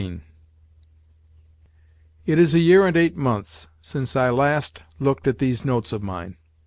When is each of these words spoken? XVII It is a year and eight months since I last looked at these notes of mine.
XVII 0.01 0.21
It 2.25 2.39
is 2.39 2.55
a 2.55 2.59
year 2.59 2.87
and 2.87 2.97
eight 2.97 3.15
months 3.15 3.67
since 3.83 4.15
I 4.15 4.31
last 4.31 4.81
looked 4.97 5.27
at 5.27 5.37
these 5.37 5.63
notes 5.63 5.93
of 5.93 6.01
mine. 6.01 6.37